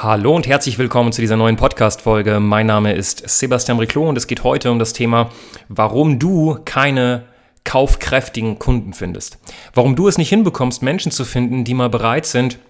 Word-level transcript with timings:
Hallo 0.00 0.36
und 0.36 0.46
herzlich 0.46 0.78
willkommen 0.78 1.10
zu 1.10 1.20
dieser 1.20 1.36
neuen 1.36 1.56
Podcast-Folge. 1.56 2.38
Mein 2.38 2.66
Name 2.66 2.92
ist 2.92 3.28
Sebastian 3.28 3.80
Riclo 3.80 4.08
und 4.08 4.16
es 4.16 4.28
geht 4.28 4.44
heute 4.44 4.70
um 4.70 4.78
das 4.78 4.92
Thema, 4.92 5.30
warum 5.68 6.20
du 6.20 6.56
keine 6.64 7.24
kaufkräftigen 7.64 8.60
Kunden 8.60 8.92
findest. 8.92 9.38
Warum 9.74 9.96
du 9.96 10.06
es 10.06 10.16
nicht 10.16 10.28
hinbekommst, 10.28 10.84
Menschen 10.84 11.10
zu 11.10 11.24
finden, 11.24 11.64
die 11.64 11.74
mal 11.74 11.90
bereit 11.90 12.26
sind, 12.26 12.60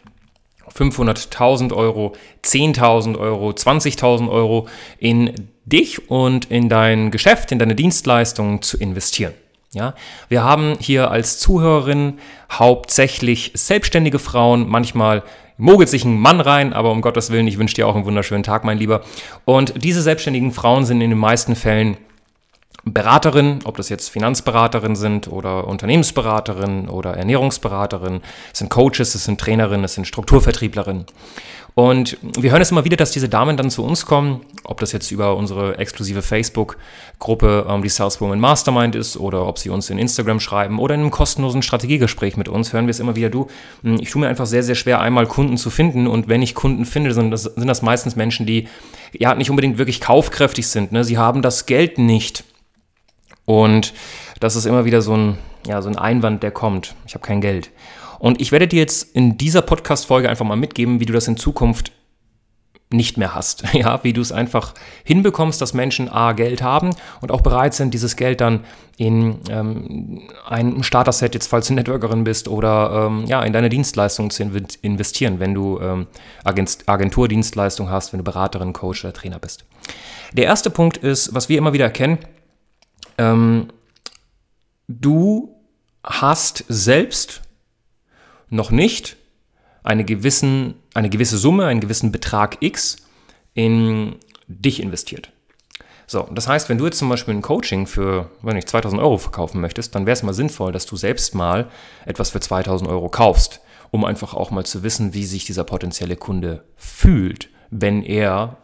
500.000 0.74 1.74
Euro, 1.74 2.14
10.000 2.44 3.18
Euro, 3.18 3.50
20.000 3.50 4.30
Euro 4.30 4.66
in 4.98 5.50
dich 5.66 6.10
und 6.10 6.46
in 6.46 6.70
dein 6.70 7.10
Geschäft, 7.10 7.52
in 7.52 7.58
deine 7.58 7.74
Dienstleistungen 7.74 8.62
zu 8.62 8.78
investieren. 8.78 9.34
Ja, 9.74 9.92
wir 10.30 10.44
haben 10.44 10.78
hier 10.80 11.10
als 11.10 11.38
Zuhörerin 11.38 12.20
hauptsächlich 12.50 13.52
selbstständige 13.54 14.18
Frauen, 14.18 14.66
manchmal 14.66 15.24
mogelt 15.58 15.90
sich 15.90 16.04
ein 16.04 16.18
Mann 16.18 16.40
rein, 16.40 16.72
aber 16.72 16.90
um 16.90 17.02
Gottes 17.02 17.30
Willen, 17.30 17.46
ich 17.46 17.58
wünsche 17.58 17.74
dir 17.74 17.86
auch 17.86 17.94
einen 17.94 18.06
wunderschönen 18.06 18.44
Tag, 18.44 18.64
mein 18.64 18.78
Lieber. 18.78 19.02
Und 19.44 19.84
diese 19.84 20.00
selbstständigen 20.00 20.52
Frauen 20.52 20.86
sind 20.86 21.02
in 21.02 21.10
den 21.10 21.18
meisten 21.18 21.54
Fällen 21.54 21.98
Beraterinnen, 22.92 23.60
ob 23.64 23.76
das 23.76 23.88
jetzt 23.88 24.08
Finanzberaterinnen 24.08 24.96
sind 24.96 25.28
oder 25.28 25.66
Unternehmensberaterinnen 25.66 26.88
oder 26.88 27.16
Ernährungsberaterinnen, 27.16 28.22
es 28.52 28.58
sind 28.58 28.70
Coaches, 28.70 29.14
es 29.14 29.24
sind 29.24 29.40
Trainerinnen, 29.40 29.84
es 29.84 29.94
sind 29.94 30.06
Strukturvertrieblerinnen. 30.06 31.06
Und 31.78 32.18
wir 32.36 32.50
hören 32.50 32.60
es 32.60 32.72
immer 32.72 32.84
wieder, 32.84 32.96
dass 32.96 33.12
diese 33.12 33.28
Damen 33.28 33.56
dann 33.56 33.70
zu 33.70 33.84
uns 33.84 34.04
kommen, 34.04 34.40
ob 34.64 34.80
das 34.80 34.90
jetzt 34.90 35.12
über 35.12 35.36
unsere 35.36 35.78
exklusive 35.78 36.22
Facebook-Gruppe, 36.22 37.66
ähm, 37.68 37.82
die 37.82 37.88
Saleswoman 37.88 38.40
Mastermind 38.40 38.96
ist, 38.96 39.16
oder 39.16 39.46
ob 39.46 39.60
sie 39.60 39.70
uns 39.70 39.88
in 39.88 39.96
Instagram 39.96 40.40
schreiben 40.40 40.80
oder 40.80 40.96
in 40.96 41.02
einem 41.02 41.12
kostenlosen 41.12 41.62
Strategiegespräch 41.62 42.36
mit 42.36 42.48
uns, 42.48 42.72
hören 42.72 42.86
wir 42.86 42.90
es 42.90 42.98
immer 42.98 43.14
wieder, 43.14 43.30
du, 43.30 43.46
hm, 43.84 43.98
ich 44.00 44.10
tue 44.10 44.20
mir 44.20 44.26
einfach 44.26 44.46
sehr, 44.46 44.64
sehr 44.64 44.74
schwer, 44.74 45.00
einmal 45.00 45.28
Kunden 45.28 45.56
zu 45.56 45.70
finden. 45.70 46.08
Und 46.08 46.26
wenn 46.26 46.42
ich 46.42 46.56
Kunden 46.56 46.84
finde, 46.84 47.14
sind 47.14 47.30
das, 47.30 47.44
sind 47.44 47.68
das 47.68 47.82
meistens 47.82 48.16
Menschen, 48.16 48.44
die 48.44 48.66
ja 49.12 49.36
nicht 49.36 49.50
unbedingt 49.50 49.78
wirklich 49.78 50.00
kaufkräftig 50.00 50.66
sind. 50.66 50.90
Ne? 50.90 51.04
Sie 51.04 51.16
haben 51.16 51.42
das 51.42 51.66
Geld 51.66 51.98
nicht. 51.98 52.42
Und 53.48 53.94
das 54.40 54.56
ist 54.56 54.66
immer 54.66 54.84
wieder 54.84 55.00
so 55.00 55.16
ein, 55.16 55.38
ja, 55.66 55.80
so 55.80 55.88
ein 55.88 55.96
Einwand, 55.96 56.42
der 56.42 56.50
kommt. 56.50 56.94
Ich 57.06 57.14
habe 57.14 57.24
kein 57.24 57.40
Geld. 57.40 57.70
Und 58.18 58.42
ich 58.42 58.52
werde 58.52 58.68
dir 58.68 58.78
jetzt 58.78 59.16
in 59.16 59.38
dieser 59.38 59.62
Podcast-Folge 59.62 60.28
einfach 60.28 60.44
mal 60.44 60.56
mitgeben, 60.56 61.00
wie 61.00 61.06
du 61.06 61.14
das 61.14 61.28
in 61.28 61.38
Zukunft 61.38 61.90
nicht 62.90 63.16
mehr 63.16 63.34
hast. 63.34 63.64
Ja, 63.72 64.04
wie 64.04 64.12
du 64.12 64.20
es 64.20 64.32
einfach 64.32 64.74
hinbekommst, 65.02 65.62
dass 65.62 65.72
Menschen 65.72 66.10
A, 66.10 66.32
Geld 66.32 66.60
haben 66.60 66.90
und 67.22 67.32
auch 67.32 67.40
bereit 67.40 67.72
sind, 67.72 67.94
dieses 67.94 68.16
Geld 68.16 68.42
dann 68.42 68.64
in 68.98 69.38
ähm, 69.48 70.28
ein 70.46 70.82
Starter-Set, 70.82 71.32
jetzt 71.32 71.46
falls 71.46 71.68
du 71.68 71.72
Networkerin 71.72 72.24
bist, 72.24 72.48
oder 72.48 73.06
ähm, 73.06 73.24
ja, 73.24 73.42
in 73.44 73.54
deine 73.54 73.70
Dienstleistungen 73.70 74.30
zu 74.30 74.42
investieren, 74.82 75.40
wenn 75.40 75.54
du 75.54 75.80
ähm, 75.80 76.06
Agenturdienstleistung 76.44 77.88
hast, 77.88 78.12
wenn 78.12 78.18
du 78.18 78.24
Beraterin, 78.24 78.74
Coach 78.74 79.06
oder 79.06 79.14
Trainer 79.14 79.38
bist. 79.38 79.64
Der 80.34 80.44
erste 80.44 80.68
Punkt 80.68 80.98
ist, 80.98 81.34
was 81.34 81.48
wir 81.48 81.56
immer 81.56 81.72
wieder 81.72 81.86
erkennen, 81.86 82.18
ähm, 83.18 83.68
du 84.88 85.54
hast 86.02 86.64
selbst 86.68 87.42
noch 88.48 88.70
nicht 88.70 89.16
eine, 89.82 90.04
gewissen, 90.04 90.74
eine 90.94 91.10
gewisse 91.10 91.38
Summe, 91.38 91.66
einen 91.66 91.80
gewissen 91.80 92.12
Betrag 92.12 92.58
X 92.60 92.96
in 93.54 94.16
dich 94.46 94.80
investiert. 94.80 95.30
So, 96.06 96.26
das 96.32 96.48
heißt, 96.48 96.70
wenn 96.70 96.78
du 96.78 96.86
jetzt 96.86 96.98
zum 96.98 97.10
Beispiel 97.10 97.34
ein 97.34 97.42
Coaching 97.42 97.86
für, 97.86 98.30
wenn 98.40 98.56
ich 98.56 98.66
2000 98.66 99.00
Euro 99.00 99.18
verkaufen 99.18 99.60
möchtest, 99.60 99.94
dann 99.94 100.06
wäre 100.06 100.14
es 100.14 100.22
mal 100.22 100.32
sinnvoll, 100.32 100.72
dass 100.72 100.86
du 100.86 100.96
selbst 100.96 101.34
mal 101.34 101.68
etwas 102.06 102.30
für 102.30 102.40
2000 102.40 102.88
Euro 102.88 103.10
kaufst, 103.10 103.60
um 103.90 104.06
einfach 104.06 104.32
auch 104.32 104.50
mal 104.50 104.64
zu 104.64 104.82
wissen, 104.82 105.12
wie 105.12 105.24
sich 105.24 105.44
dieser 105.44 105.64
potenzielle 105.64 106.16
Kunde 106.16 106.64
fühlt, 106.76 107.50
wenn 107.70 108.02
er 108.02 108.56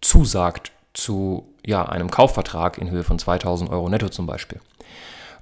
zusagt 0.00 0.72
zu 0.98 1.46
ja, 1.64 1.86
einem 1.86 2.10
Kaufvertrag 2.10 2.78
in 2.78 2.90
Höhe 2.90 3.04
von 3.04 3.18
2000 3.18 3.70
Euro 3.70 3.88
netto 3.88 4.08
zum 4.08 4.26
Beispiel. 4.26 4.60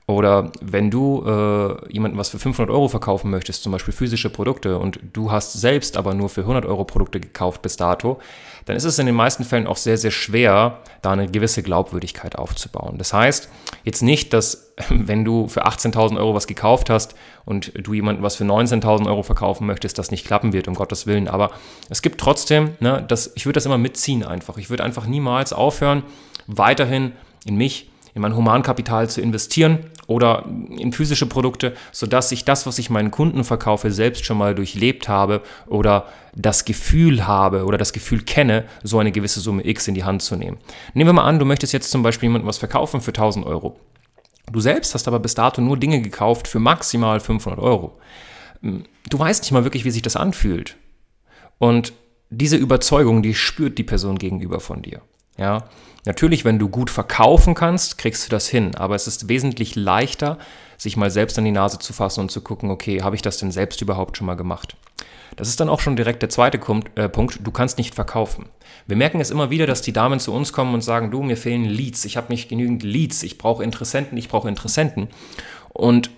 Oder 0.09 0.53
wenn 0.61 0.89
du 0.89 1.25
äh, 1.27 1.93
jemandem 1.93 2.17
was 2.17 2.29
für 2.29 2.39
500 2.39 2.73
Euro 2.73 2.87
verkaufen 2.87 3.29
möchtest, 3.29 3.65
zum 3.65 3.73
Beispiel 3.73 3.93
physische 3.93 4.31
Produkte, 4.31 4.79
und 4.79 5.01
du 5.13 5.33
hast 5.33 5.55
selbst 5.55 5.97
aber 5.97 6.15
nur 6.15 6.29
für 6.29 6.43
100 6.43 6.65
Euro 6.65 6.85
Produkte 6.85 7.19
gekauft 7.19 7.61
bis 7.63 7.77
dato, 7.77 8.21
dann 8.67 8.77
ist 8.77 8.85
es 8.85 9.01
in 9.01 9.07
den 9.07 9.17
meisten 9.17 9.43
Fällen 9.43 9.67
auch 9.67 9.77
sehr, 9.77 9.99
sehr 9.99 10.13
schwer, 10.13 10.79
da 11.03 11.11
eine 11.11 11.27
gewisse 11.27 11.65
Glaubwürdigkeit 11.65 12.37
aufzubauen. 12.37 12.99
Das 12.99 13.13
heißt 13.13 13.49
jetzt 13.83 14.03
nicht, 14.03 14.33
dass 14.33 14.73
wenn 14.91 15.25
du 15.25 15.49
für 15.49 15.67
18.000 15.67 16.19
Euro 16.19 16.35
was 16.35 16.47
gekauft 16.47 16.89
hast 16.89 17.17
und 17.45 17.73
du 17.75 17.93
jemandem 17.93 18.23
was 18.23 18.37
für 18.37 18.45
19.000 18.45 19.09
Euro 19.09 19.25
verkaufen 19.25 19.67
möchtest, 19.67 19.99
das 19.99 20.13
nicht 20.13 20.25
klappen 20.25 20.53
wird, 20.53 20.69
um 20.69 20.75
Gottes 20.75 21.09
Willen. 21.09 21.27
Aber 21.27 21.51
es 21.91 22.01
gibt 22.01 22.21
trotzdem, 22.21 22.77
ne, 22.79 23.05
das, 23.09 23.33
ich 23.35 23.45
würde 23.45 23.55
das 23.55 23.67
immer 23.67 23.79
mitziehen 23.79 24.23
einfach. 24.23 24.57
Ich 24.57 24.71
würde 24.71 24.85
einfach 24.85 25.07
niemals 25.07 25.53
aufhören, 25.53 26.05
weiterhin 26.47 27.11
in 27.45 27.57
mich 27.57 27.91
in 28.17 28.23
mein 28.23 28.35
Humankapital 28.35 29.11
zu 29.11 29.21
investieren 29.21 29.91
oder 30.07 30.47
in 30.71 30.91
physische 30.93 31.27
Produkte, 31.27 31.75
sodass 31.93 32.33
ich 32.33 32.47
das, 32.47 32.67
was 32.67 32.79
ich 32.79 32.89
meinen 32.89 33.11
Kunden 33.11 33.45
verkaufe, 33.45 33.91
selbst 33.91 34.25
schon 34.25 34.39
mal 34.39 34.55
durchlebt 34.55 35.07
habe 35.07 35.43
oder 35.67 36.07
das 36.35 36.65
Gefühl 36.65 37.27
habe 37.27 37.67
oder 37.67 37.77
das 37.77 37.93
Gefühl 37.93 38.23
kenne, 38.23 38.65
so 38.83 38.99
eine 38.99 39.13
gewisse 39.13 39.41
Summe 39.41 39.67
X 39.67 39.87
in 39.87 39.95
die 39.95 40.05
Hand 40.05 40.23
zu 40.23 40.35
nehmen. 40.35 40.57
Nehmen 40.95 41.09
wir 41.09 41.13
mal 41.13 41.25
an, 41.25 41.39
du 41.39 41.45
möchtest 41.45 41.75
jetzt 41.75 41.91
zum 41.91 42.03
Beispiel 42.03 42.29
jemandem 42.29 42.49
was 42.49 42.57
verkaufen 42.57 43.03
für 43.03 43.11
1000 43.11 43.45
Euro. 43.45 43.79
Du 44.51 44.61
selbst 44.61 44.95
hast 44.95 45.07
aber 45.09 45.19
bis 45.19 45.35
dato 45.35 45.61
nur 45.61 45.77
Dinge 45.77 46.01
gekauft 46.01 46.49
für 46.49 46.59
maximal 46.59 47.21
500 47.21 47.61
Euro. 47.61 47.99
Du 48.63 49.19
weißt 49.19 49.43
nicht 49.43 49.53
mal 49.53 49.65
wirklich, 49.65 49.85
wie 49.85 49.91
sich 49.91 50.01
das 50.01 50.17
anfühlt. 50.17 50.77
Und 51.59 51.93
diese 52.31 52.57
Überzeugung, 52.57 53.23
die 53.23 53.35
spürt 53.35 53.77
die 53.77 53.85
Person 53.85 54.17
gegenüber 54.17 54.59
von 54.61 54.81
dir. 54.81 55.03
Ja, 55.39 55.65
natürlich, 56.05 56.45
wenn 56.45 56.59
du 56.59 56.69
gut 56.69 56.91
verkaufen 56.91 57.55
kannst, 57.55 57.99
kriegst 57.99 58.27
du 58.27 58.31
das 58.31 58.49
hin, 58.49 58.75
aber 58.75 58.95
es 58.95 59.07
ist 59.07 59.29
wesentlich 59.29 59.77
leichter, 59.77 60.39
sich 60.79 60.97
mal 60.97 61.11
selbst 61.11 61.39
an 61.39 61.45
die 61.45 61.53
Nase 61.53 61.79
zu 61.79 61.93
fassen 61.93 62.21
und 62.21 62.31
zu 62.31 62.41
gucken, 62.41 62.71
okay, 62.71 63.03
habe 63.03 63.17
ich 63.17 63.23
das 63.23 63.39
denn 63.39 63.51
selbst 63.51 63.81
überhaupt 63.83 64.17
schon 64.17 64.27
mal 64.27 64.35
gemacht? 64.35 64.77
Das 65.37 65.49
ist 65.49 65.61
dann 65.61 65.69
auch 65.69 65.81
schon 65.81 65.97
direkt 65.97 66.23
der 66.23 66.31
zweite 66.31 66.59
äh, 66.95 67.09
Punkt, 67.09 67.41
du 67.43 67.51
kannst 67.51 67.79
nicht 67.79 67.95
verkaufen. 67.95 68.47
Wir 68.87 68.97
merken 68.97 69.21
es 69.21 69.31
immer 69.31 69.51
wieder, 69.51 69.67
dass 69.67 69.83
die 69.83 69.93
Damen 69.93 70.21
zu 70.21 70.33
uns 70.33 70.53
kommen 70.53 70.75
und 70.75 70.83
sagen, 70.83 71.11
du, 71.11 71.23
mir 71.23 71.37
fehlen 71.37 71.65
Leads, 71.65 72.05
ich 72.05 72.17
habe 72.17 72.33
nicht 72.33 72.49
genügend 72.49 72.83
Leads, 72.83 73.23
ich 73.23 73.37
brauche 73.37 73.65
Interessenten, 73.65 74.17
ich 74.17 74.29
brauche 74.29 74.49
Interessenten. 74.49 75.09
Und 75.71 76.11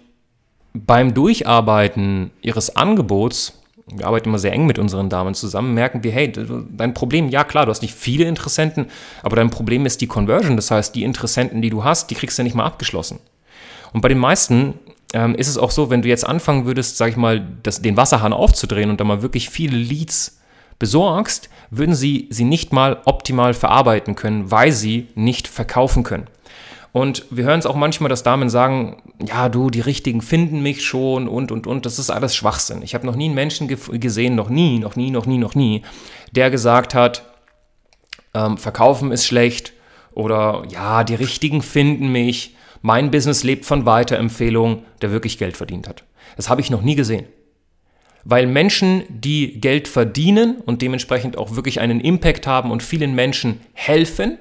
beim 0.75 1.15
Durcharbeiten 1.15 2.31
ihres 2.43 2.77
Angebots 2.77 3.58
wir 3.94 4.06
arbeiten 4.06 4.28
immer 4.28 4.38
sehr 4.38 4.53
eng 4.53 4.66
mit 4.66 4.78
unseren 4.78 5.09
Damen 5.09 5.34
zusammen, 5.34 5.75
merken 5.75 6.03
wir, 6.03 6.12
hey, 6.12 6.32
dein 6.71 6.94
Problem, 6.94 7.28
ja 7.28 7.44
klar, 7.44 7.66
du 7.66 7.71
hast 7.71 7.82
nicht 7.82 7.94
viele 7.94 8.25
Interessenten, 8.25 8.87
aber 9.22 9.37
dein 9.37 9.50
Problem 9.50 9.87
ist 9.87 10.00
die 10.00 10.06
Conversion. 10.06 10.56
Das 10.56 10.71
heißt, 10.71 10.94
die 10.94 11.04
Interessenten, 11.04 11.62
die 11.62 11.71
du 11.71 11.84
hast, 11.84 12.10
die 12.10 12.15
kriegst 12.15 12.38
du 12.38 12.43
ja 12.43 12.44
nicht 12.44 12.54
mal 12.54 12.65
abgeschlossen. 12.65 13.19
Und 13.93 14.00
bei 14.00 14.09
den 14.09 14.19
meisten 14.19 14.75
ähm, 15.15 15.34
ist 15.34 15.49
es 15.49 15.59
auch 15.59 15.71
so, 15.71 15.91
wenn 15.91 16.03
du 16.03 16.09
jetzt 16.09 16.26
anfangen 16.26 16.66
würdest, 16.66 16.97
sag 16.97 17.10
ich 17.10 17.16
mal, 17.16 17.47
das, 17.62 17.81
den 17.81 17.97
Wasserhahn 17.97 18.32
aufzudrehen 18.32 18.91
und 18.91 19.00
da 19.00 19.04
mal 19.04 19.22
wirklich 19.22 19.49
viele 19.49 19.76
Leads 19.76 20.38
besorgst, 20.78 21.49
würden 21.70 21.94
sie 21.94 22.28
sie 22.31 22.44
nicht 22.44 22.72
mal 22.72 23.00
optimal 23.05 23.55
verarbeiten 23.55 24.15
können, 24.15 24.50
weil 24.50 24.72
sie 24.72 25.09
nicht 25.15 25.49
verkaufen 25.49 26.03
können. 26.03 26.26
Und 26.93 27.26
wir 27.31 27.44
hören 27.44 27.58
es 27.58 27.67
auch 27.67 27.76
manchmal, 27.76 28.08
dass 28.08 28.23
Damen 28.23 28.49
sagen, 28.49 29.02
ja, 29.25 29.49
du, 29.49 29.70
die 29.70 29.81
Richtigen 29.81 30.23
finden 30.23 30.62
mich 30.62 30.85
schon 30.85 31.29
und, 31.29 31.52
und, 31.52 31.67
und. 31.67 31.87
Das 31.87 31.99
ist 31.99 32.11
alles 32.11 32.35
Schwachsinn. 32.35 32.82
Ich 32.82 32.94
habe 32.94 33.06
noch 33.06 33.17
nie 33.17 33.26
einen 33.26 33.35
Menschen 33.35 33.69
gesehen, 33.69 34.35
noch 34.35 34.49
nie, 34.49 34.79
noch 34.79 34.96
nie, 34.96 35.11
noch 35.11 35.26
nie, 35.26 35.38
noch 35.38 35.55
nie, 35.55 35.82
der 36.32 36.50
gesagt 36.50 36.94
hat, 36.94 37.25
ähm, 38.35 38.56
verkaufen 38.56 39.12
ist 39.12 39.26
schlecht 39.26 39.73
oder 40.12 40.64
ja, 40.70 41.05
die 41.05 41.14
Richtigen 41.14 41.62
finden 41.62 42.11
mich. 42.11 42.56
Mein 42.81 43.11
Business 43.11 43.44
lebt 43.44 43.64
von 43.64 43.87
Weiterempfehlungen, 43.87 44.81
der 45.02 45.11
wirklich 45.11 45.38
Geld 45.38 45.56
verdient 45.56 45.88
hat. 45.88 46.05
Das 46.37 46.49
habe 46.49 46.61
ich 46.61 46.70
noch 46.70 46.82
nie 46.82 46.94
gesehen. 46.94 47.26
Weil 48.25 48.46
Menschen, 48.46 49.05
die 49.08 49.61
Geld 49.61 49.88
verdienen 49.88 50.61
und 50.64 50.82
dementsprechend 50.82 51.38
auch 51.38 51.56
wirklich 51.56 51.81
einen 51.81 52.00
Impact 52.00 52.46
haben 52.46 52.70
und 52.70 52.82
vielen 52.82 53.14
Menschen 53.14 53.61
helfen, 53.73 54.38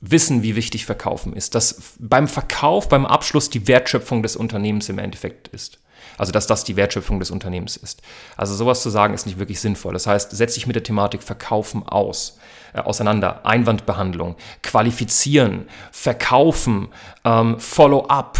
wissen, 0.00 0.42
wie 0.42 0.56
wichtig 0.56 0.86
Verkaufen 0.86 1.32
ist, 1.32 1.54
dass 1.54 1.94
beim 1.98 2.28
Verkauf, 2.28 2.88
beim 2.88 3.06
Abschluss 3.06 3.50
die 3.50 3.66
Wertschöpfung 3.66 4.22
des 4.22 4.36
Unternehmens 4.36 4.88
im 4.88 4.98
Endeffekt 4.98 5.48
ist. 5.48 5.78
Also, 6.16 6.32
dass 6.32 6.46
das 6.46 6.64
die 6.64 6.76
Wertschöpfung 6.76 7.20
des 7.20 7.30
Unternehmens 7.30 7.76
ist. 7.76 8.02
Also, 8.36 8.54
sowas 8.54 8.82
zu 8.82 8.90
sagen 8.90 9.14
ist 9.14 9.26
nicht 9.26 9.38
wirklich 9.38 9.60
sinnvoll. 9.60 9.92
Das 9.92 10.06
heißt, 10.06 10.30
setz 10.32 10.54
dich 10.54 10.66
mit 10.66 10.76
der 10.76 10.82
Thematik 10.82 11.22
Verkaufen 11.22 11.84
aus, 11.84 12.38
äh, 12.72 12.80
auseinander. 12.80 13.44
Einwandbehandlung, 13.46 14.36
qualifizieren, 14.62 15.68
verkaufen, 15.92 16.88
ähm, 17.24 17.58
Follow-up, 17.60 18.38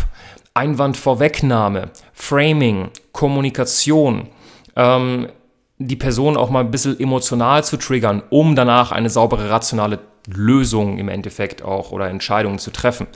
Einwandvorwegnahme, 0.55 1.91
Framing, 2.13 2.91
Kommunikation, 3.13 4.29
ähm, 4.75 5.29
die 5.79 5.97
Person 5.97 6.37
auch 6.37 6.51
mal 6.51 6.61
ein 6.61 6.73
bisschen 6.73 6.99
emotional 6.99 7.63
zu 7.63 7.77
triggern, 7.77 8.23
um 8.31 8.57
danach 8.57 8.91
eine 8.91 9.11
saubere, 9.11 9.51
rationale 9.51 10.01
Lösung 10.29 10.99
im 10.99 11.09
Endeffekt 11.09 11.63
auch 11.63 11.93
oder 11.93 12.09
Entscheidungen 12.09 12.59
zu 12.59 12.71
treffen. 12.71 13.07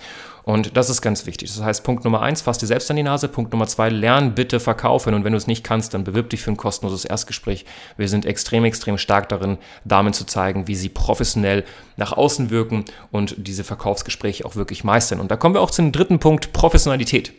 Und 0.44 0.76
das 0.76 0.90
ist 0.90 1.02
ganz 1.02 1.26
wichtig. 1.26 1.54
Das 1.54 1.62
heißt, 1.62 1.84
Punkt 1.84 2.04
Nummer 2.04 2.20
eins, 2.20 2.42
fass 2.42 2.58
dir 2.58 2.66
selbst 2.66 2.90
an 2.90 2.96
die 2.96 3.04
Nase. 3.04 3.28
Punkt 3.28 3.52
Nummer 3.52 3.66
zwei, 3.68 3.90
lern 3.90 4.34
bitte 4.34 4.58
verkaufen. 4.58 5.14
Und 5.14 5.24
wenn 5.24 5.32
du 5.32 5.36
es 5.36 5.46
nicht 5.46 5.62
kannst, 5.62 5.94
dann 5.94 6.04
bewirb 6.04 6.30
dich 6.30 6.42
für 6.42 6.50
ein 6.50 6.56
kostenloses 6.56 7.04
Erstgespräch. 7.04 7.64
Wir 7.96 8.08
sind 8.08 8.26
extrem, 8.26 8.64
extrem 8.64 8.98
stark 8.98 9.28
darin, 9.28 9.58
Damen 9.84 10.12
zu 10.12 10.24
zeigen, 10.24 10.66
wie 10.66 10.74
sie 10.74 10.88
professionell 10.88 11.64
nach 11.96 12.12
außen 12.12 12.50
wirken 12.50 12.84
und 13.12 13.34
diese 13.38 13.62
Verkaufsgespräche 13.62 14.44
auch 14.44 14.56
wirklich 14.56 14.82
meistern. 14.82 15.20
Und 15.20 15.30
da 15.30 15.36
kommen 15.36 15.54
wir 15.54 15.60
auch 15.60 15.70
zum 15.70 15.92
dritten 15.92 16.18
Punkt, 16.18 16.52
Professionalität. 16.52 17.32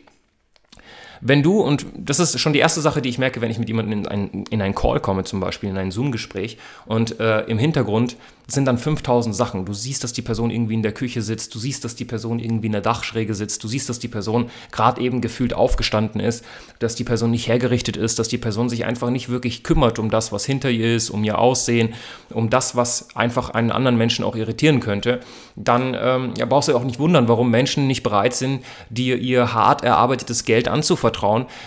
Wenn 1.26 1.42
du, 1.42 1.62
und 1.62 1.86
das 1.98 2.20
ist 2.20 2.38
schon 2.40 2.52
die 2.52 2.60
erste 2.60 2.82
Sache, 2.82 3.02
die 3.02 3.08
ich 3.08 3.18
merke, 3.18 3.40
wenn 3.40 3.50
ich 3.50 3.58
mit 3.58 3.70
jemandem 3.70 4.00
in 4.00 4.08
einen, 4.08 4.46
in 4.50 4.62
einen 4.62 4.76
Call 4.76 5.00
komme, 5.00 5.24
zum 5.24 5.40
Beispiel 5.40 5.70
in 5.70 5.78
ein 5.78 5.90
Zoom-Gespräch, 5.90 6.58
und 6.86 7.20
äh, 7.22 7.42
im 7.46 7.58
Hintergrund 7.58 8.18
sind 8.48 8.66
dann 8.66 8.78
5000 8.78 9.34
Sachen. 9.34 9.66
Du 9.66 9.74
siehst, 9.74 10.04
dass 10.04 10.12
die 10.12 10.22
Person 10.22 10.52
irgendwie 10.52 10.74
in 10.74 10.84
der 10.84 10.92
Küche 10.92 11.22
sitzt, 11.22 11.56
du 11.56 11.60
siehst, 11.60 11.86
dass 11.86 11.96
die 11.96 12.06
Person 12.06 12.40
irgendwie 12.40 12.66
in 12.66 12.74
der 12.74 12.82
Dachschräge 12.82 13.34
sitzt, 13.34 13.64
du 13.64 13.68
siehst, 13.68 13.88
dass 13.88 14.00
die 14.00 14.10
Person 14.10 14.50
gerade 14.72 15.02
eben 15.02 15.22
gefühlt 15.22 15.54
aufgestanden 15.54 16.20
ist, 16.20 16.44
dass 16.80 16.96
die 16.96 17.06
Person 17.06 17.32
nicht 17.32 17.48
hergerichtet 17.48 17.96
ist, 17.96 18.20
dass 18.20 18.28
die 18.28 18.38
Person 18.38 18.68
sich 18.68 18.86
einfach 18.86 19.10
nicht 19.10 19.30
wirklich 19.30 19.64
kümmert 19.64 19.98
um 19.98 20.10
das, 20.10 20.32
was 20.32 20.46
hinter 20.46 20.70
ihr 20.70 20.94
ist, 20.94 21.10
um 21.10 21.24
ihr 21.24 21.40
Aussehen, 21.40 21.94
um 22.32 22.50
das, 22.50 22.76
was 22.76 23.16
einfach 23.16 23.52
einen 23.52 23.72
anderen 23.72 23.98
Menschen 23.98 24.26
auch 24.26 24.36
irritieren 24.36 24.82
könnte, 24.82 25.22
dann 25.56 25.96
ähm, 25.98 26.34
ja, 26.38 26.46
brauchst 26.46 26.68
du 26.68 26.76
auch 26.76 26.84
nicht 26.84 27.00
wundern, 27.00 27.28
warum 27.30 27.50
Menschen 27.50 27.88
nicht 27.88 28.04
bereit 28.04 28.34
sind, 28.34 28.64
dir 28.90 29.18
ihr 29.18 29.54
hart 29.54 29.84
erarbeitetes 29.84 30.44
Geld 30.44 30.68
anzuvertrauen, 30.68 31.13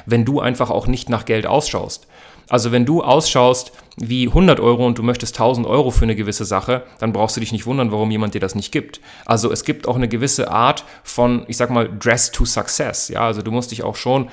wenn 0.06 0.25
du 0.25 0.40
einfach 0.40 0.70
auch 0.70 0.87
nicht 0.87 1.08
nach 1.08 1.25
Geld 1.25 1.46
ausschaust. 1.46 2.06
Also 2.48 2.70
wenn 2.70 2.84
du 2.87 3.02
ausschaust 3.02 3.72
wie 3.96 4.28
100 4.28 4.60
Euro 4.60 4.87
und 4.87 4.98
du 4.98 5.02
möchtest 5.02 5.34
1000 5.34 5.66
Euro 5.66 5.90
für 5.90 6.04
eine 6.04 6.14
gewisse 6.14 6.44
Sache, 6.44 6.84
dann 6.98 7.12
brauchst 7.12 7.37
du 7.37 7.40
dich 7.40 7.52
nicht 7.52 7.66
wundern, 7.66 7.90
warum 7.90 8.10
jemand 8.10 8.34
dir 8.34 8.40
das 8.40 8.54
nicht 8.54 8.70
gibt. 8.70 9.00
Also 9.25 9.50
es 9.50 9.64
gibt 9.64 9.88
auch 9.88 9.96
eine 9.96 10.08
gewisse 10.08 10.50
Art 10.50 10.84
von, 11.02 11.44
ich 11.48 11.56
sag 11.56 11.70
mal, 11.70 11.90
Dress 11.98 12.31
to 12.31 12.44
Success. 12.44 13.08
Ja, 13.08 13.22
also 13.22 13.43
du 13.43 13.50
musst 13.50 13.72
dich 13.72 13.82
auch 13.82 13.96
schon 13.96 14.28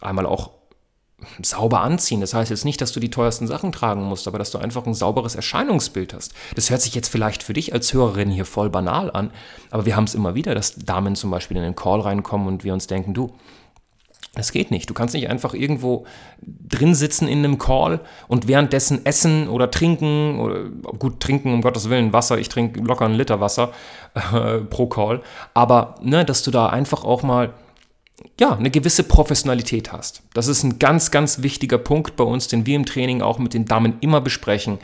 einmal 0.00 0.26
auch 0.26 0.50
sauber 1.42 1.80
anziehen. 1.80 2.20
Das 2.20 2.34
heißt 2.34 2.50
jetzt 2.50 2.64
nicht, 2.64 2.80
dass 2.80 2.92
du 2.92 3.00
die 3.00 3.10
teuersten 3.10 3.46
Sachen 3.46 3.72
tragen 3.72 4.02
musst, 4.02 4.26
aber 4.28 4.38
dass 4.38 4.50
du 4.50 4.58
einfach 4.58 4.86
ein 4.86 4.94
sauberes 4.94 5.34
Erscheinungsbild 5.34 6.12
hast. 6.14 6.34
Das 6.54 6.70
hört 6.70 6.82
sich 6.82 6.94
jetzt 6.94 7.08
vielleicht 7.08 7.42
für 7.42 7.52
dich 7.52 7.72
als 7.72 7.92
Hörerin 7.92 8.30
hier 8.30 8.44
voll 8.44 8.68
banal 8.68 9.10
an, 9.10 9.30
aber 9.70 9.86
wir 9.86 9.96
haben 9.96 10.04
es 10.04 10.14
immer 10.14 10.34
wieder, 10.34 10.54
dass 10.54 10.76
Damen 10.76 11.14
zum 11.14 11.30
Beispiel 11.30 11.56
in 11.56 11.62
den 11.62 11.76
Call 11.76 12.00
reinkommen 12.00 12.48
und 12.48 12.64
wir 12.64 12.72
uns 12.72 12.86
denken, 12.86 13.14
du, 13.14 13.32
das 14.34 14.52
geht 14.52 14.70
nicht. 14.70 14.90
Du 14.90 14.94
kannst 14.94 15.14
nicht 15.14 15.28
einfach 15.28 15.54
irgendwo 15.54 16.06
drin 16.40 16.94
sitzen 16.94 17.28
in 17.28 17.38
einem 17.38 17.58
Call 17.58 18.00
und 18.28 18.48
währenddessen 18.48 19.06
essen 19.06 19.48
oder 19.48 19.70
trinken 19.70 20.40
oder 20.40 20.64
gut 20.98 21.20
trinken 21.20 21.52
um 21.52 21.62
Gottes 21.62 21.88
Willen 21.88 22.12
Wasser. 22.12 22.38
Ich 22.38 22.48
trinke 22.48 22.80
locker 22.80 23.04
einen 23.04 23.14
Liter 23.14 23.40
Wasser 23.40 23.72
äh, 24.14 24.58
pro 24.58 24.86
Call. 24.86 25.22
Aber 25.54 25.96
ne, 26.02 26.24
dass 26.24 26.42
du 26.42 26.50
da 26.50 26.66
einfach 26.66 27.04
auch 27.04 27.22
mal 27.22 27.54
ja, 28.38 28.56
eine 28.56 28.70
gewisse 28.70 29.04
Professionalität 29.04 29.92
hast. 29.92 30.22
Das 30.34 30.48
ist 30.48 30.62
ein 30.62 30.78
ganz, 30.78 31.10
ganz 31.10 31.42
wichtiger 31.42 31.78
Punkt 31.78 32.16
bei 32.16 32.24
uns, 32.24 32.48
den 32.48 32.66
wir 32.66 32.76
im 32.76 32.86
Training 32.86 33.22
auch 33.22 33.38
mit 33.38 33.54
den 33.54 33.64
Damen 33.64 33.94
immer 34.00 34.20
besprechen. 34.20 34.78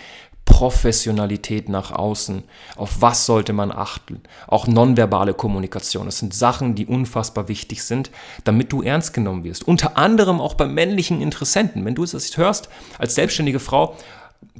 Professionalität 0.50 1.68
nach 1.68 1.92
außen. 1.92 2.42
Auf 2.76 3.00
was 3.00 3.24
sollte 3.24 3.52
man 3.52 3.70
achten? 3.70 4.20
Auch 4.48 4.66
nonverbale 4.66 5.32
Kommunikation. 5.32 6.06
Das 6.06 6.18
sind 6.18 6.34
Sachen, 6.34 6.74
die 6.74 6.86
unfassbar 6.86 7.46
wichtig 7.46 7.84
sind, 7.84 8.10
damit 8.42 8.72
du 8.72 8.82
ernst 8.82 9.14
genommen 9.14 9.44
wirst. 9.44 9.66
Unter 9.66 9.96
anderem 9.96 10.40
auch 10.40 10.54
bei 10.54 10.66
männlichen 10.66 11.22
Interessenten. 11.22 11.84
Wenn 11.84 11.94
du 11.94 12.02
es 12.02 12.36
hörst, 12.36 12.68
als 12.98 13.14
selbstständige 13.14 13.60
Frau, 13.60 13.96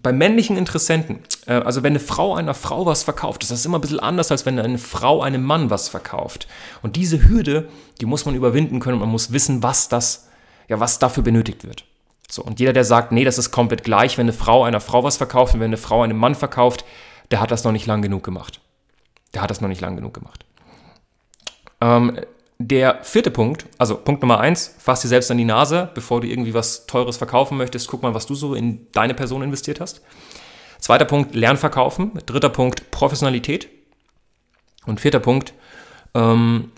bei 0.01 0.13
männlichen 0.13 0.57
Interessenten, 0.57 1.19
äh, 1.47 1.55
also 1.55 1.83
wenn 1.83 1.93
eine 1.93 2.01
Frau 2.01 2.35
einer 2.35 2.55
Frau 2.55 2.87
was 2.87 3.03
verkauft, 3.03 3.43
ist 3.43 3.51
das 3.51 3.67
immer 3.67 3.79
ein 3.79 3.83
bisschen 3.83 4.01
anders, 4.01 4.31
als 4.31 4.47
wenn 4.47 4.59
eine 4.59 4.79
Frau 4.79 5.23
einem 5.23 5.43
Mann 5.43 5.71
was 5.71 5.89
verkauft. 5.89 6.47
Und 6.83 6.95
diese 6.95 7.29
Hürde, 7.29 7.69
die 8.01 8.07
muss 8.07 8.25
man 8.25 8.37
überwinden 8.37 8.79
können 8.79 8.95
und 8.95 9.01
man 9.01 9.11
muss 9.11 9.33
wissen, 9.33 9.63
was 9.65 9.89
das, 9.89 10.29
ja, 10.69 10.79
was 10.79 11.01
dafür 11.01 11.25
benötigt 11.25 11.67
wird. 11.67 11.85
So, 12.31 12.43
und 12.43 12.61
jeder, 12.61 12.73
der 12.73 12.85
sagt, 12.85 13.13
nee, 13.13 13.25
das 13.25 13.39
ist 13.39 13.51
komplett 13.51 13.83
gleich, 13.83 14.17
wenn 14.17 14.27
eine 14.27 14.33
Frau 14.33 14.65
einer 14.65 14.81
Frau 14.81 15.03
was 15.03 15.17
verkauft 15.17 15.55
und 15.55 15.61
wenn 15.61 15.71
eine 15.71 15.77
Frau 15.77 16.03
einem 16.03 16.17
Mann 16.17 16.35
verkauft, 16.35 16.85
der 17.31 17.41
hat 17.41 17.51
das 17.51 17.65
noch 17.65 17.73
nicht 17.73 17.87
lang 17.87 18.03
genug 18.03 18.23
gemacht. 18.23 18.61
Der 19.35 19.43
hat 19.43 19.51
das 19.51 19.61
noch 19.61 19.69
nicht 19.69 19.81
lang 19.81 19.97
genug 19.97 20.15
gemacht. 20.15 20.45
Ähm, 21.81 22.21
der 22.59 23.03
vierte 23.03 23.31
Punkt, 23.31 23.67
also 23.79 23.97
Punkt 23.97 24.21
Nummer 24.23 24.39
eins, 24.39 24.75
fass 24.79 25.01
dir 25.01 25.09
selbst 25.09 25.31
an 25.31 25.39
die 25.39 25.45
Nase, 25.45 25.91
bevor 25.95 26.21
du 26.21 26.29
irgendwie 26.29 26.53
was 26.55 26.87
Teures 26.87 27.17
verkaufen 27.17 27.57
möchtest. 27.57 27.89
Guck 27.89 28.03
mal, 28.03 28.15
was 28.15 28.27
du 28.27 28.35
so 28.35 28.55
in 28.55 28.87
deine 28.93 29.15
Person 29.15 29.43
investiert 29.43 29.81
hast. 29.81 30.03
Zweiter 30.79 31.05
Punkt, 31.05 31.35
Lernverkaufen. 31.35 32.13
Dritter 32.27 32.49
Punkt, 32.49 32.91
Professionalität. 32.91 33.69
Und 34.87 35.01
vierter 35.01 35.21
Punkt, 35.21 35.55
ähm, 36.15 36.71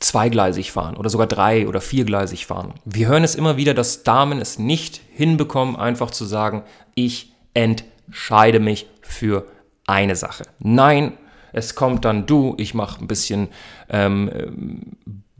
zweigleisig 0.00 0.72
fahren 0.72 0.96
oder 0.96 1.10
sogar 1.10 1.26
drei- 1.26 1.68
oder 1.68 1.80
viergleisig 1.80 2.46
fahren. 2.46 2.74
Wir 2.84 3.08
hören 3.08 3.22
es 3.22 3.34
immer 3.34 3.56
wieder, 3.56 3.74
dass 3.74 4.02
Damen 4.02 4.40
es 4.40 4.58
nicht 4.58 5.00
hinbekommen, 5.12 5.76
einfach 5.76 6.10
zu 6.10 6.24
sagen, 6.24 6.64
ich 6.94 7.32
entscheide 7.54 8.60
mich 8.60 8.86
für 9.02 9.46
eine 9.86 10.16
Sache. 10.16 10.44
Nein, 10.58 11.12
es 11.52 11.74
kommt 11.74 12.04
dann 12.04 12.26
du, 12.26 12.54
ich 12.58 12.74
mache 12.74 13.00
ein 13.00 13.06
bisschen 13.06 13.48
ähm, 13.88 14.30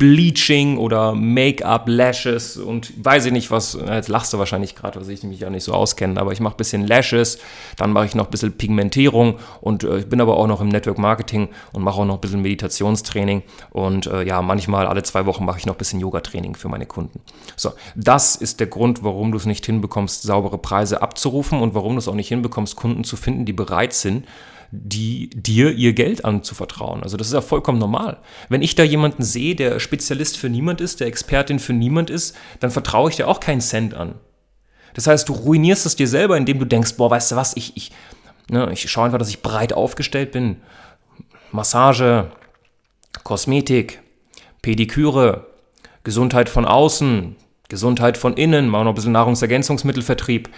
Bleaching 0.00 0.78
oder 0.78 1.14
Make-up, 1.14 1.84
Lashes 1.86 2.56
und 2.56 2.90
weiß 3.04 3.26
ich 3.26 3.32
nicht 3.32 3.50
was, 3.50 3.76
jetzt 3.86 4.08
lachst 4.08 4.32
du 4.32 4.38
wahrscheinlich 4.38 4.74
gerade, 4.74 4.98
was 4.98 5.08
ich 5.08 5.22
mich 5.24 5.40
ja 5.40 5.50
nicht 5.50 5.62
so 5.62 5.74
auskenne, 5.74 6.18
aber 6.18 6.32
ich 6.32 6.40
mache 6.40 6.54
ein 6.54 6.56
bisschen 6.56 6.86
Lashes, 6.86 7.38
dann 7.76 7.92
mache 7.92 8.06
ich 8.06 8.14
noch 8.14 8.24
ein 8.24 8.30
bisschen 8.30 8.56
Pigmentierung 8.56 9.38
und 9.60 9.84
äh, 9.84 9.98
ich 9.98 10.08
bin 10.08 10.22
aber 10.22 10.38
auch 10.38 10.46
noch 10.46 10.62
im 10.62 10.68
Network 10.68 10.96
Marketing 10.96 11.50
und 11.74 11.82
mache 11.82 12.00
auch 12.00 12.06
noch 12.06 12.14
ein 12.14 12.20
bisschen 12.22 12.40
Meditationstraining 12.40 13.42
und 13.72 14.06
äh, 14.06 14.22
ja, 14.22 14.40
manchmal 14.40 14.86
alle 14.86 15.02
zwei 15.02 15.26
Wochen 15.26 15.44
mache 15.44 15.58
ich 15.58 15.66
noch 15.66 15.74
ein 15.74 15.78
bisschen 15.78 16.00
Yoga-Training 16.00 16.54
für 16.54 16.70
meine 16.70 16.86
Kunden. 16.86 17.20
So, 17.56 17.72
das 17.94 18.36
ist 18.36 18.58
der 18.58 18.68
Grund, 18.68 19.04
warum 19.04 19.32
du 19.32 19.36
es 19.36 19.44
nicht 19.44 19.66
hinbekommst, 19.66 20.22
saubere 20.22 20.56
Preise 20.56 21.02
abzurufen 21.02 21.60
und 21.60 21.74
warum 21.74 21.92
du 21.92 21.98
es 21.98 22.08
auch 22.08 22.14
nicht 22.14 22.28
hinbekommst, 22.28 22.74
Kunden 22.74 23.04
zu 23.04 23.18
finden, 23.18 23.44
die 23.44 23.52
bereit 23.52 23.92
sind, 23.92 24.24
die 24.72 25.30
dir 25.30 25.72
ihr 25.72 25.92
Geld 25.92 26.24
anzuvertrauen. 26.24 27.02
Also 27.02 27.16
das 27.16 27.26
ist 27.26 27.32
ja 27.32 27.40
vollkommen 27.40 27.78
normal. 27.78 28.18
Wenn 28.48 28.62
ich 28.62 28.74
da 28.74 28.84
jemanden 28.84 29.22
sehe, 29.22 29.56
der 29.56 29.80
Spezialist 29.80 30.36
für 30.36 30.48
niemand 30.48 30.80
ist, 30.80 31.00
der 31.00 31.08
Expertin 31.08 31.58
für 31.58 31.72
niemand 31.72 32.08
ist, 32.08 32.36
dann 32.60 32.70
vertraue 32.70 33.10
ich 33.10 33.16
dir 33.16 33.26
auch 33.26 33.40
keinen 33.40 33.60
Cent 33.60 33.94
an. 33.94 34.14
Das 34.94 35.06
heißt, 35.06 35.28
du 35.28 35.32
ruinierst 35.32 35.86
es 35.86 35.96
dir 35.96 36.08
selber, 36.08 36.36
indem 36.36 36.58
du 36.58 36.64
denkst, 36.64 36.94
boah, 36.96 37.10
weißt 37.10 37.32
du 37.32 37.36
was, 37.36 37.56
ich, 37.56 37.76
ich, 37.76 37.92
ne, 38.48 38.70
ich 38.72 38.88
schaue 38.90 39.06
einfach, 39.06 39.18
dass 39.18 39.28
ich 39.28 39.42
breit 39.42 39.72
aufgestellt 39.72 40.32
bin. 40.32 40.56
Massage, 41.52 42.30
Kosmetik, 43.24 44.00
Pediküre, 44.62 45.46
Gesundheit 46.04 46.48
von 46.48 46.64
außen, 46.64 47.36
Gesundheit 47.68 48.16
von 48.16 48.34
innen, 48.34 48.68
mal 48.68 48.84
noch 48.84 48.92
ein 48.92 48.94
bisschen 48.94 49.12
Nahrungsergänzungsmittelvertrieb. 49.12 50.48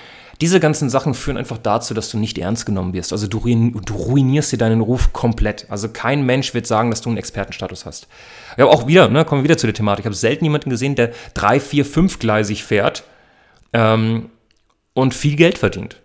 Diese 0.40 0.60
ganzen 0.60 0.90
Sachen 0.90 1.14
führen 1.14 1.36
einfach 1.36 1.58
dazu, 1.58 1.94
dass 1.94 2.10
du 2.10 2.18
nicht 2.18 2.38
ernst 2.38 2.66
genommen 2.66 2.94
wirst. 2.94 3.12
Also 3.12 3.26
du, 3.26 3.38
ruinierst 3.38 4.52
dir 4.52 4.58
deinen 4.58 4.80
Ruf 4.80 5.12
komplett. 5.12 5.66
Also 5.68 5.88
kein 5.88 6.24
Mensch 6.24 6.54
wird 6.54 6.66
sagen, 6.66 6.90
dass 6.90 7.00
du 7.00 7.10
einen 7.10 7.18
Expertenstatus 7.18 7.86
hast. 7.86 8.08
Ja, 8.56 8.66
auch 8.66 8.86
wieder, 8.86 9.08
ne, 9.08 9.24
kommen 9.24 9.42
wir 9.42 9.44
wieder 9.44 9.58
zu 9.58 9.66
der 9.66 9.74
Thematik. 9.74 10.04
Ich 10.04 10.06
habe 10.06 10.16
selten 10.16 10.44
jemanden 10.44 10.70
gesehen, 10.70 10.94
der 10.94 11.12
drei, 11.34 11.60
vier, 11.60 11.84
fünfgleisig 11.84 12.64
fährt 12.64 13.04
ähm, 13.72 14.30
und 14.94 15.14
viel 15.14 15.36
Geld 15.36 15.58
verdient. 15.58 16.00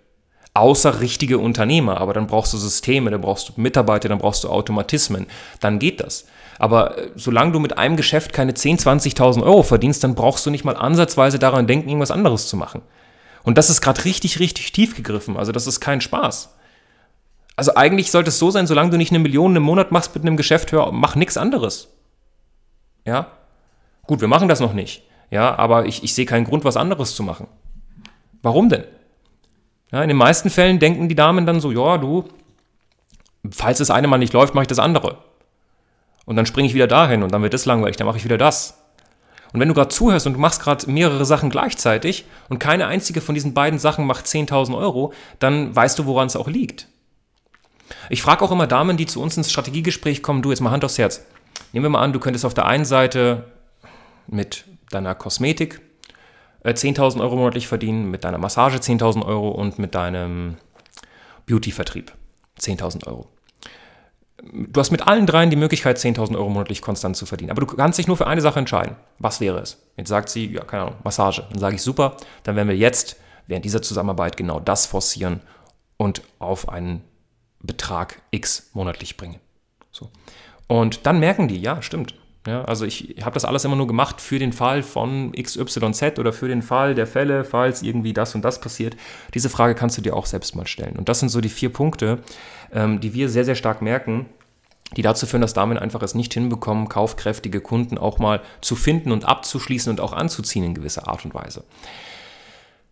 Außer 0.53 1.01
richtige 1.01 1.39
Unternehmer. 1.39 1.99
Aber 2.01 2.13
dann 2.13 2.27
brauchst 2.27 2.53
du 2.53 2.57
Systeme, 2.57 3.11
dann 3.11 3.21
brauchst 3.21 3.49
du 3.49 3.53
Mitarbeiter, 3.55 4.09
dann 4.09 4.19
brauchst 4.19 4.43
du 4.43 4.49
Automatismen. 4.49 5.25
Dann 5.61 5.79
geht 5.79 5.99
das. 5.99 6.25
Aber 6.59 6.97
äh, 6.97 7.09
solange 7.15 7.51
du 7.51 7.59
mit 7.59 7.77
einem 7.77 7.97
Geschäft 7.97 8.33
keine 8.33 8.51
10.000, 8.51 9.15
20.000 9.15 9.43
Euro 9.43 9.63
verdienst, 9.63 10.03
dann 10.03 10.15
brauchst 10.15 10.45
du 10.45 10.49
nicht 10.49 10.65
mal 10.65 10.75
ansatzweise 10.75 11.39
daran 11.39 11.67
denken, 11.67 11.89
irgendwas 11.89 12.11
anderes 12.11 12.47
zu 12.47 12.57
machen. 12.57 12.81
Und 13.47 13.57
das 13.57 13.69
ist 13.69 13.79
gerade 13.79 14.03
richtig, 14.03 14.39
richtig 14.39 14.73
tief 14.73 14.93
gegriffen. 14.93 15.37
Also 15.37 15.53
das 15.53 15.67
ist 15.67 15.79
kein 15.79 16.01
Spaß. 16.01 16.53
Also 17.55 17.75
eigentlich 17.75 18.11
sollte 18.11 18.27
es 18.27 18.39
so 18.39 18.51
sein, 18.51 18.67
solange 18.67 18.89
du 18.89 18.97
nicht 18.97 19.13
eine 19.13 19.19
Million 19.19 19.55
im 19.55 19.63
Monat 19.63 19.89
machst 19.89 20.13
mit 20.13 20.25
einem 20.25 20.35
Geschäft, 20.35 20.73
hör, 20.73 20.91
mach 20.91 21.15
nichts 21.15 21.37
anderes. 21.37 21.87
Ja? 23.05 23.27
Gut, 24.05 24.19
wir 24.19 24.27
machen 24.27 24.49
das 24.49 24.59
noch 24.59 24.73
nicht. 24.73 25.03
Ja, 25.31 25.57
aber 25.57 25.85
ich, 25.85 26.03
ich 26.03 26.13
sehe 26.13 26.25
keinen 26.25 26.43
Grund, 26.43 26.65
was 26.65 26.75
anderes 26.75 27.15
zu 27.15 27.23
machen. 27.23 27.47
Warum 28.41 28.67
denn? 28.67 28.83
Ja, 29.93 30.01
in 30.01 30.09
den 30.09 30.17
meisten 30.17 30.49
Fällen 30.49 30.79
denken 30.79 31.07
die 31.07 31.15
Damen 31.15 31.45
dann 31.45 31.61
so, 31.61 31.71
ja, 31.71 31.97
du, 31.97 32.25
falls 33.49 33.77
das 33.77 33.91
eine 33.91 34.09
mal 34.09 34.17
nicht 34.17 34.33
läuft, 34.33 34.55
mache 34.55 34.63
ich 34.63 34.67
das 34.67 34.79
andere. 34.79 35.19
Und 36.25 36.35
dann 36.35 36.45
springe 36.45 36.67
ich 36.67 36.73
wieder 36.73 36.87
dahin 36.87 37.23
und 37.23 37.31
dann 37.31 37.43
wird 37.43 37.53
das 37.53 37.65
langweilig, 37.65 37.95
dann 37.95 38.07
mache 38.07 38.17
ich 38.17 38.25
wieder 38.25 38.37
das. 38.37 38.77
Und 39.57 39.61
wenn 39.61 39.69
du 39.69 39.73
gerade 39.73 39.89
zuhörst 39.89 40.27
und 40.27 40.33
du 40.33 40.39
machst 40.39 40.61
gerade 40.61 40.87
mehrere 40.87 41.25
Sachen 41.25 41.49
gleichzeitig 41.49 42.25
und 42.47 42.59
keine 42.59 42.85
einzige 42.85 43.21
von 43.21 43.33
diesen 43.33 43.55
beiden 43.55 43.79
Sachen 43.79 44.05
macht 44.05 44.27
10.000 44.27 44.77
Euro, 44.77 45.13
dann 45.39 45.75
weißt 45.75 45.97
du, 45.97 46.05
woran 46.05 46.27
es 46.27 46.35
auch 46.35 46.47
liegt. 46.47 46.87
Ich 48.11 48.21
frage 48.21 48.45
auch 48.45 48.51
immer 48.51 48.67
Damen, 48.67 48.97
die 48.97 49.07
zu 49.07 49.19
uns 49.19 49.35
ins 49.35 49.49
Strategiegespräch 49.49 50.21
kommen, 50.21 50.43
du 50.43 50.51
jetzt 50.51 50.59
mal 50.59 50.69
Hand 50.69 50.85
aufs 50.85 50.99
Herz. 50.99 51.25
Nehmen 51.73 51.85
wir 51.85 51.89
mal 51.89 52.03
an, 52.03 52.13
du 52.13 52.19
könntest 52.19 52.45
auf 52.45 52.53
der 52.53 52.67
einen 52.67 52.85
Seite 52.85 53.45
mit 54.27 54.65
deiner 54.91 55.15
Kosmetik 55.15 55.81
10.000 56.63 57.17
äh, 57.17 57.21
Euro 57.21 57.35
monatlich 57.35 57.67
verdienen, 57.67 58.11
mit 58.11 58.25
deiner 58.25 58.37
Massage 58.37 58.77
10.000 58.77 59.25
Euro 59.25 59.49
und 59.49 59.79
mit 59.79 59.95
deinem 59.95 60.57
Beauty-Vertrieb 61.47 62.11
10.000 62.59 63.07
Euro. 63.07 63.27
Du 64.53 64.79
hast 64.79 64.91
mit 64.91 65.07
allen 65.07 65.25
dreien 65.25 65.49
die 65.49 65.55
Möglichkeit, 65.55 65.97
10.000 65.97 66.35
Euro 66.35 66.49
monatlich 66.49 66.81
konstant 66.81 67.15
zu 67.15 67.25
verdienen. 67.25 67.51
Aber 67.51 67.61
du 67.61 67.67
kannst 67.67 67.99
dich 67.99 68.07
nur 68.07 68.17
für 68.17 68.27
eine 68.27 68.41
Sache 68.41 68.59
entscheiden. 68.59 68.95
Was 69.19 69.41
wäre 69.41 69.59
es? 69.59 69.81
Jetzt 69.97 70.09
sagt 70.09 70.29
sie, 70.29 70.51
ja, 70.51 70.63
keine 70.63 70.83
Ahnung, 70.83 70.95
Massage. 71.03 71.45
Dann 71.49 71.59
sage 71.59 71.75
ich, 71.75 71.81
super, 71.81 72.17
dann 72.43 72.55
werden 72.55 72.67
wir 72.67 72.77
jetzt 72.77 73.17
während 73.47 73.65
dieser 73.65 73.81
Zusammenarbeit 73.81 74.37
genau 74.37 74.59
das 74.59 74.85
forcieren 74.85 75.41
und 75.97 76.21
auf 76.39 76.69
einen 76.69 77.01
Betrag 77.61 78.21
X 78.31 78.69
monatlich 78.73 79.17
bringen. 79.17 79.39
So. 79.91 80.09
Und 80.67 81.05
dann 81.05 81.19
merken 81.19 81.47
die, 81.47 81.59
ja, 81.59 81.81
stimmt. 81.81 82.13
Ja, 82.47 82.63
also 82.63 82.85
ich 82.85 83.17
habe 83.21 83.33
das 83.33 83.43
alles 83.43 83.65
immer 83.65 83.75
nur 83.75 83.87
gemacht 83.87 84.21
für 84.21 84.39
den 84.39 84.53
Fall 84.53 84.81
von 84.81 85.33
XYZ 85.33 86.17
oder 86.17 86.31
für 86.31 86.47
den 86.47 86.61
Fall 86.61 86.95
der 86.95 87.05
Fälle, 87.05 87.43
falls 87.43 87.81
irgendwie 87.81 88.13
das 88.13 88.35
und 88.35 88.45
das 88.45 88.61
passiert. 88.61 88.95
Diese 89.33 89.49
Frage 89.49 89.75
kannst 89.75 89.97
du 89.97 90.01
dir 90.01 90.15
auch 90.15 90.25
selbst 90.25 90.55
mal 90.55 90.65
stellen. 90.65 90.95
Und 90.95 91.09
das 91.09 91.19
sind 91.19 91.27
so 91.27 91.41
die 91.41 91.49
vier 91.49 91.73
Punkte, 91.73 92.19
ähm, 92.71 93.01
die 93.01 93.13
wir 93.13 93.27
sehr, 93.27 93.43
sehr 93.43 93.55
stark 93.55 93.81
merken, 93.81 94.27
die 94.95 95.01
dazu 95.01 95.25
führen, 95.25 95.41
dass 95.41 95.53
Damen 95.53 95.77
einfach 95.77 96.01
es 96.01 96.15
nicht 96.15 96.33
hinbekommen, 96.33 96.87
kaufkräftige 96.87 97.61
Kunden 97.61 97.97
auch 97.97 98.19
mal 98.19 98.41
zu 98.61 98.75
finden 98.75 99.11
und 99.11 99.25
abzuschließen 99.25 99.89
und 99.89 99.99
auch 99.99 100.13
anzuziehen 100.13 100.63
in 100.63 100.73
gewisser 100.73 101.07
Art 101.07 101.25
und 101.25 101.33
Weise. 101.33 101.63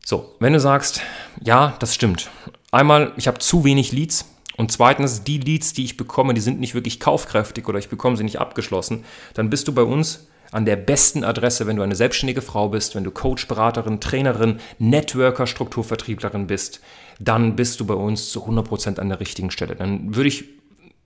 So, 0.03 0.35
wenn 0.39 0.53
du 0.53 0.59
sagst, 0.59 1.01
ja, 1.41 1.75
das 1.79 1.95
stimmt. 1.95 2.29
Einmal, 2.71 3.13
ich 3.15 3.27
habe 3.27 3.39
zu 3.39 3.63
wenig 3.63 3.91
Leads, 3.91 4.25
und 4.57 4.71
zweitens, 4.71 5.23
die 5.23 5.37
Leads, 5.37 5.73
die 5.73 5.83
ich 5.83 5.97
bekomme, 5.97 6.33
die 6.33 6.41
sind 6.41 6.59
nicht 6.59 6.75
wirklich 6.75 6.99
kaufkräftig 6.99 7.67
oder 7.67 7.79
ich 7.79 7.89
bekomme 7.89 8.15
sie 8.15 8.23
nicht 8.23 8.39
abgeschlossen, 8.39 9.03
dann 9.33 9.49
bist 9.49 9.67
du 9.67 9.73
bei 9.73 9.81
uns 9.81 10.27
an 10.51 10.65
der 10.65 10.77
besten 10.77 11.23
Adresse, 11.23 11.67
wenn 11.67 11.75
du 11.75 11.81
eine 11.81 11.95
selbstständige 11.95 12.41
Frau 12.41 12.69
bist, 12.69 12.95
wenn 12.95 13.03
du 13.03 13.11
Coach, 13.11 13.47
Beraterin, 13.47 13.99
Trainerin, 13.99 14.59
Networker, 14.79 15.47
Strukturvertrieblerin 15.47 16.47
bist, 16.47 16.79
dann 17.19 17.55
bist 17.55 17.79
du 17.79 17.85
bei 17.85 17.95
uns 17.95 18.29
zu 18.29 18.45
100% 18.45 18.99
an 18.99 19.09
der 19.09 19.19
richtigen 19.19 19.51
Stelle. 19.51 19.75
Dann 19.75 20.15
würde 20.15 20.29
ich 20.29 20.45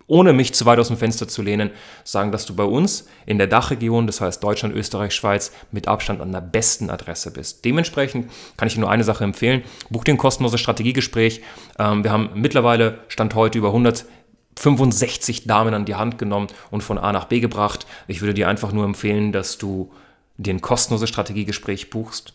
ohne 0.10 0.34
mich 0.34 0.54
zu 0.54 0.66
weit 0.66 0.80
aus 0.80 0.88
dem 0.88 0.98
Fenster 0.98 1.28
zu 1.28 1.42
lehnen, 1.42 1.70
sagen, 2.04 2.32
dass 2.32 2.46
du 2.46 2.56
bei 2.56 2.64
uns 2.64 3.08
in 3.28 3.38
der 3.38 3.48
Dachregion, 3.48 4.08
das 4.08 4.20
heißt 4.20 4.44
Deutschland, 4.44 4.76
Österreich, 4.76 5.14
Schweiz, 5.14 5.52
mit 5.72 5.88
Abstand 5.88 6.20
an 6.20 6.32
der 6.32 6.42
besten 6.42 6.90
Adresse 6.90 7.32
bist. 7.32 7.64
Dementsprechend 7.64 8.30
kann 8.58 8.68
ich 8.68 8.74
dir 8.74 8.82
nur 8.82 8.90
eine 8.90 9.04
Sache 9.04 9.24
empfehlen. 9.24 9.62
Buch 9.90 10.04
dir 10.04 10.16
ein 10.16 10.18
kostenloses 10.18 10.60
Strategiegespräch. 10.60 11.42
Ähm, 11.78 12.04
wir 12.04 12.12
haben 12.12 12.32
mittlerweile, 12.34 13.00
Stand 13.08 13.36
heute, 13.36 13.60
über 13.60 13.68
165 13.68 15.46
Damen 15.46 15.76
an 15.76 15.86
die 15.86 15.96
Hand 15.96 16.18
genommen 16.18 16.48
und 16.72 16.82
von 16.82 16.98
A 16.98 17.14
nach 17.14 17.26
B 17.26 17.40
gebracht. 17.40 17.86
Ich 18.08 18.22
würde 18.22 18.34
dir 18.34 18.48
einfach 18.50 18.72
nur 18.72 18.86
empfehlen, 18.86 19.32
dass 19.32 19.60
du 19.60 19.92
dir 20.38 20.56
ein 20.56 20.62
kostenloses 20.62 21.10
Strategiegespräch 21.10 21.92
buchst, 21.92 22.34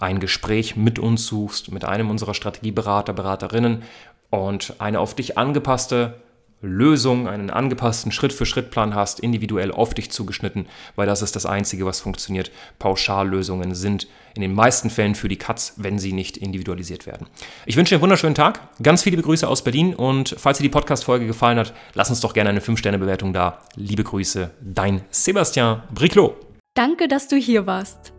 ein 0.00 0.18
Gespräch 0.18 0.76
mit 0.76 0.98
uns 0.98 1.26
suchst, 1.26 1.72
mit 1.72 1.84
einem 1.84 2.08
unserer 2.08 2.32
Strategieberater, 2.32 3.12
Beraterinnen 3.12 3.82
und 4.30 4.76
eine 4.78 4.98
auf 4.98 5.14
dich 5.14 5.36
angepasste 5.36 6.14
Lösung, 6.62 7.28
einen 7.28 7.50
angepassten 7.50 8.12
Schritt-für-Schritt-Plan 8.12 8.94
hast, 8.94 9.20
individuell 9.20 9.72
auf 9.72 9.94
dich 9.94 10.10
zugeschnitten, 10.10 10.66
weil 10.96 11.06
das 11.06 11.20
ist 11.20 11.36
das 11.36 11.44
Einzige, 11.44 11.84
was 11.84 12.00
funktioniert. 12.00 12.50
Pauschallösungen 12.78 13.74
sind 13.74 14.06
in 14.34 14.42
den 14.42 14.54
meisten 14.54 14.88
Fällen 14.88 15.14
für 15.14 15.28
die 15.28 15.36
Katz, 15.36 15.74
wenn 15.76 15.98
sie 15.98 16.12
nicht 16.12 16.36
individualisiert 16.36 17.06
werden. 17.06 17.26
Ich 17.66 17.76
wünsche 17.76 17.90
dir 17.90 17.96
einen 17.96 18.02
wunderschönen 18.02 18.34
Tag, 18.34 18.60
ganz 18.82 19.02
viele 19.02 19.20
Grüße 19.20 19.46
aus 19.46 19.62
Berlin 19.62 19.94
und 19.94 20.34
falls 20.38 20.58
dir 20.58 20.62
die 20.62 20.68
Podcast-Folge 20.68 21.26
gefallen 21.26 21.58
hat, 21.58 21.74
lass 21.94 22.10
uns 22.10 22.20
doch 22.20 22.32
gerne 22.32 22.50
eine 22.50 22.60
5-Sterne-Bewertung 22.60 23.32
da. 23.32 23.58
Liebe 23.74 24.04
Grüße, 24.04 24.50
dein 24.60 25.02
Sebastian 25.10 25.82
Briclot. 25.92 26.36
Danke, 26.74 27.08
dass 27.08 27.28
du 27.28 27.36
hier 27.36 27.66
warst. 27.66 28.12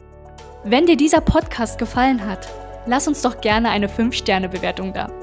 Wenn 0.66 0.86
dir 0.86 0.98
dieser 0.98 1.22
Podcast 1.22 1.80
gefallen 1.80 2.26
hat, 2.26 2.48
lass 2.86 3.08
uns 3.08 3.22
doch 3.22 3.42
gerne 3.42 3.70
eine 3.70 3.88
5-Sterne-Bewertung 3.88 4.94
da. 4.94 5.23